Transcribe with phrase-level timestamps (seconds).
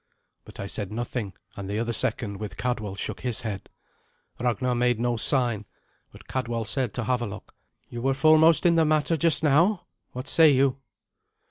[0.45, 3.69] But I said nothing, and the other second, with Cadwal, shook his head.
[4.39, 5.65] Ragnar made no sign,
[6.11, 7.53] but Cadwal said to Havelok,
[7.87, 9.85] "You were foremost in the matter just now.
[10.13, 10.77] What say you?"